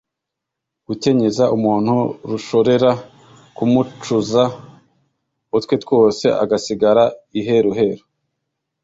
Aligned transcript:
"gukenyeza 0.87 1.43
umuntu 1.55 1.95
rushorera 2.29 2.91
= 3.23 3.55
kumucuza 3.55 4.43
utwe 5.57 5.75
twose 5.83 6.25
agasigara 6.43 7.03
iheruheru. 7.39 8.03